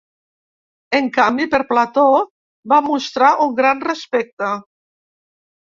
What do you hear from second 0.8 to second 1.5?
En canvi